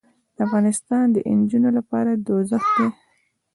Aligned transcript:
دافغانستان 0.37 1.05
د 1.11 1.17
نجونو 1.39 1.69
لپاره 1.77 2.11
دوزخ 2.27 2.63
دې 2.75 2.87